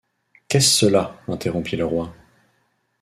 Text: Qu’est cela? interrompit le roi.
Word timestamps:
Qu’est 0.47 0.61
cela? 0.61 1.15
interrompit 1.27 1.75
le 1.75 1.85
roi. 1.85 2.11